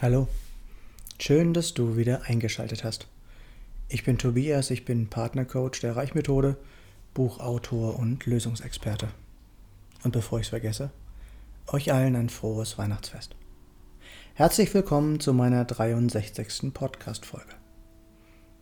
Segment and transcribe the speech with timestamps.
[0.00, 0.28] Hallo,
[1.18, 3.08] schön, dass du wieder eingeschaltet hast.
[3.88, 6.56] Ich bin Tobias, ich bin Partnercoach der Reichmethode,
[7.14, 9.08] Buchautor und Lösungsexperte.
[10.04, 10.92] Und bevor ich es vergesse,
[11.66, 13.34] euch allen ein frohes Weihnachtsfest.
[14.34, 16.72] Herzlich willkommen zu meiner 63.
[16.72, 17.56] Podcast-Folge.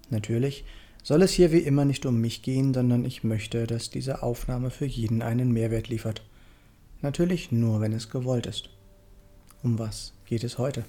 [0.08, 0.64] Natürlich
[1.02, 4.70] soll es hier wie immer nicht um mich gehen, sondern ich möchte, dass diese Aufnahme
[4.70, 6.22] für jeden einen Mehrwert liefert.
[7.02, 8.70] Natürlich nur, wenn es gewollt ist.
[9.62, 10.86] Um was geht es heute?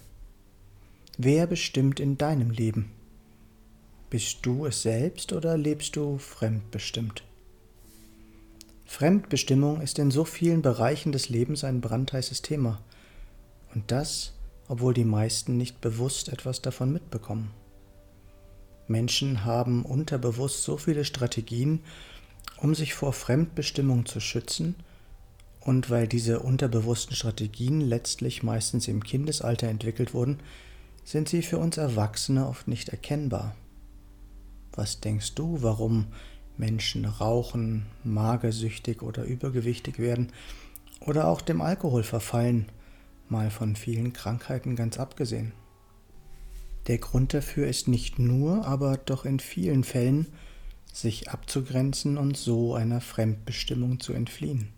[1.20, 2.92] Wer bestimmt in deinem Leben?
[4.12, 7.24] Bist du es selbst oder lebst du fremdbestimmt?
[8.86, 12.84] Fremdbestimmung ist in so vielen Bereichen des Lebens ein brandheißes Thema.
[13.74, 14.34] Und das,
[14.68, 17.50] obwohl die meisten nicht bewusst etwas davon mitbekommen.
[18.88, 21.80] Menschen haben unterbewusst so viele Strategien,
[22.58, 24.76] um sich vor Fremdbestimmung zu schützen,
[25.62, 30.40] und weil diese unterbewussten Strategien letztlich meistens im Kindesalter entwickelt wurden,
[31.08, 33.56] sind sie für uns Erwachsene oft nicht erkennbar.
[34.74, 36.08] Was denkst du, warum
[36.58, 40.34] Menschen rauchen, magersüchtig oder übergewichtig werden
[41.00, 42.66] oder auch dem Alkohol verfallen,
[43.30, 45.54] mal von vielen Krankheiten ganz abgesehen?
[46.88, 50.28] Der Grund dafür ist nicht nur, aber doch in vielen Fällen,
[50.92, 54.74] sich abzugrenzen und so einer Fremdbestimmung zu entfliehen.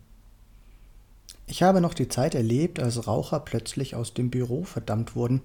[1.48, 5.42] Ich habe noch die Zeit erlebt, als Raucher plötzlich aus dem Büro verdammt wurden,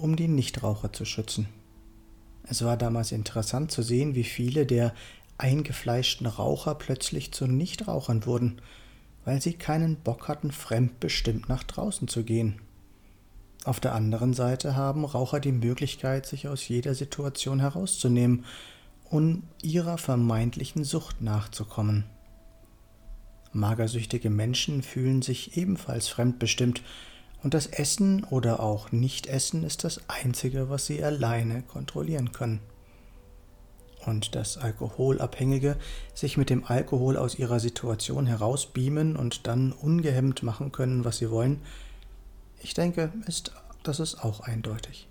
[0.00, 1.48] um die Nichtraucher zu schützen.
[2.42, 4.94] Es war damals interessant zu sehen, wie viele der
[5.38, 8.60] eingefleischten Raucher plötzlich zu Nichtrauchern wurden,
[9.24, 12.60] weil sie keinen Bock hatten, fremdbestimmt nach draußen zu gehen.
[13.64, 18.44] Auf der anderen Seite haben Raucher die Möglichkeit, sich aus jeder Situation herauszunehmen,
[19.10, 22.04] um ihrer vermeintlichen Sucht nachzukommen.
[23.52, 26.82] Magersüchtige Menschen fühlen sich ebenfalls fremdbestimmt
[27.42, 32.60] und das Essen oder auch Nichtessen ist das Einzige, was sie alleine kontrollieren können.
[34.06, 35.76] Und dass Alkoholabhängige
[36.14, 41.30] sich mit dem Alkohol aus ihrer Situation herausbeamen und dann ungehemmt machen können, was sie
[41.30, 41.60] wollen,
[42.62, 43.52] ich denke, ist,
[43.82, 45.08] das ist auch eindeutig.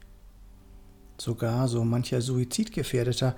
[1.17, 3.35] Sogar so mancher Suizidgefährdeter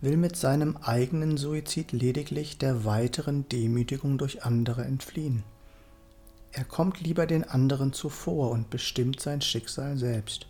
[0.00, 5.42] will mit seinem eigenen Suizid lediglich der weiteren Demütigung durch andere entfliehen.
[6.52, 10.46] Er kommt lieber den anderen zuvor und bestimmt sein Schicksal selbst.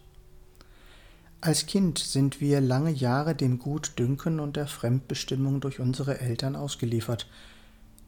[1.41, 7.29] Als Kind sind wir lange Jahre dem Gutdünken und der Fremdbestimmung durch unsere Eltern ausgeliefert.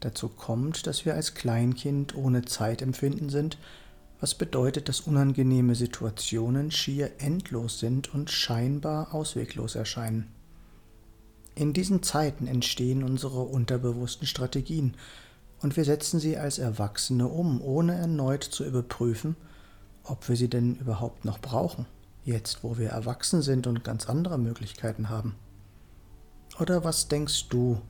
[0.01, 3.57] Dazu kommt, dass wir als Kleinkind ohne Zeitempfinden sind,
[4.19, 10.27] was bedeutet, dass unangenehme Situationen schier endlos sind und scheinbar ausweglos erscheinen.
[11.55, 14.95] In diesen Zeiten entstehen unsere unterbewussten Strategien,
[15.61, 19.35] und wir setzen sie als Erwachsene um, ohne erneut zu überprüfen,
[20.03, 21.85] ob wir sie denn überhaupt noch brauchen,
[22.25, 25.35] jetzt wo wir erwachsen sind und ganz andere Möglichkeiten haben.
[26.59, 27.81] Oder was denkst du,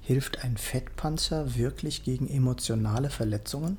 [0.00, 3.78] hilft ein Fettpanzer wirklich gegen emotionale Verletzungen?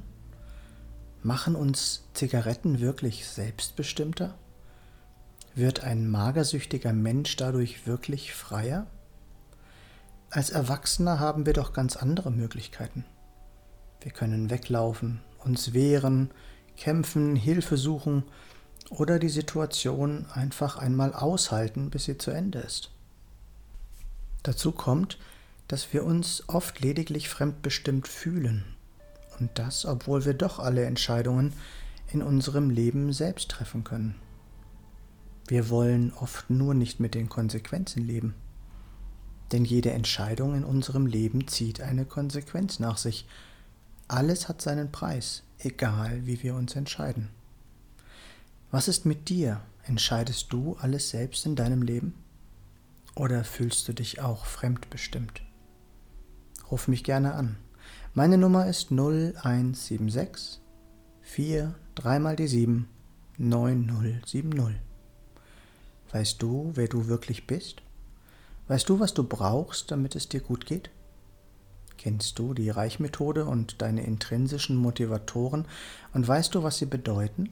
[1.21, 4.35] Machen uns Zigaretten wirklich selbstbestimmter?
[5.55, 8.87] Wird ein magersüchtiger Mensch dadurch wirklich freier?
[10.29, 13.05] Als Erwachsener haben wir doch ganz andere Möglichkeiten.
[14.05, 16.29] Wir können weglaufen, uns wehren,
[16.77, 18.21] kämpfen, Hilfe suchen
[18.91, 22.91] oder die Situation einfach einmal aushalten, bis sie zu Ende ist.
[24.43, 25.17] Dazu kommt,
[25.67, 28.63] dass wir uns oft lediglich fremdbestimmt fühlen.
[29.39, 31.53] Und das, obwohl wir doch alle Entscheidungen
[32.13, 34.13] in unserem Leben selbst treffen können.
[35.47, 38.35] Wir wollen oft nur nicht mit den Konsequenzen leben.
[39.51, 43.25] Denn jede Entscheidung in unserem Leben zieht eine Konsequenz nach sich,
[44.07, 47.29] alles hat seinen Preis, egal wie wir uns entscheiden.
[48.71, 49.61] Was ist mit dir?
[49.83, 52.15] Entscheidest du alles selbst in deinem Leben?
[53.15, 55.41] Oder fühlst du dich auch fremdbestimmt?
[56.69, 57.57] Ruf mich gerne an.
[58.13, 60.59] Meine Nummer ist 0176
[61.21, 62.87] 4 3 mal die 7
[63.37, 64.75] 9070.
[66.11, 67.81] Weißt du, wer du wirklich bist?
[68.67, 70.89] Weißt du, was du brauchst, damit es dir gut geht?
[72.05, 75.65] Kennst du die Reichmethode und deine intrinsischen Motivatoren
[76.13, 77.49] und weißt du, was sie bedeuten?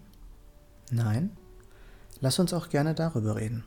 [0.92, 1.36] Nein?
[2.20, 3.64] Lass uns auch gerne darüber reden.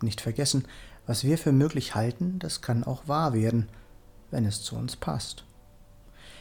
[0.00, 0.68] Nicht vergessen,
[1.08, 3.68] was wir für möglich halten, das kann auch wahr werden,
[4.30, 5.44] wenn es zu uns passt.